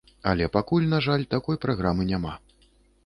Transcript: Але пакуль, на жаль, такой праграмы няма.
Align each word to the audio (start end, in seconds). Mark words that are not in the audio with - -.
Але 0.29 0.47
пакуль, 0.55 0.87
на 0.95 0.99
жаль, 1.07 1.27
такой 1.35 1.59
праграмы 1.67 2.11
няма. 2.13 2.33